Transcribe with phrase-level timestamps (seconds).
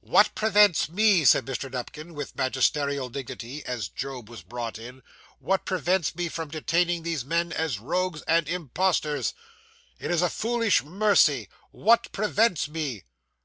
[0.00, 1.70] 'What prevents me,' said Mr.
[1.70, 5.04] Nupkins, with magisterial dignity, as Job was brought in
[5.38, 9.34] 'what prevents me from detaining these men as rogues and impostors?
[10.00, 11.48] It is a foolish mercy.
[11.70, 13.04] What prevents me?